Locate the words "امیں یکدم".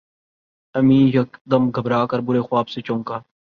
0.75-1.63